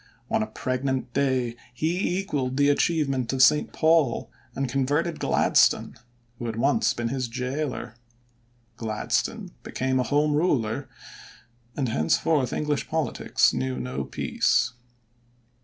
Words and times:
On 0.31 0.41
a 0.41 0.47
pregnant 0.47 1.13
day 1.13 1.55
he 1.75 2.17
equaled 2.17 2.57
the 2.57 2.69
achievement 2.69 3.31
of 3.33 3.43
St. 3.43 3.71
Paul 3.71 4.31
and 4.55 4.67
converted 4.67 5.19
Gladstone, 5.19 5.93
who 6.39 6.47
had 6.47 6.55
once 6.55 6.91
been 6.95 7.09
his 7.09 7.27
gaoler. 7.27 7.93
Gladstone 8.77 9.51
became 9.61 9.99
a 9.99 10.03
Home 10.09 10.33
Ruler, 10.33 10.89
and 11.77 11.87
henceforth 11.87 12.51
English 12.51 12.89
politics 12.89 13.53
knew 13.53 13.79
no 13.79 14.03
peace. 14.03 14.73